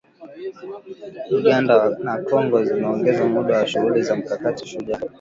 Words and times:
Uganda 1.37 1.75
na 2.05 2.15
Kongo 2.27 2.57
zimeongeza 2.67 3.23
muda 3.25 3.57
wa 3.57 3.67
shughuli 3.67 4.01
za 4.03 4.15
Mkakati 4.15 4.67
Shujaa 4.67 4.99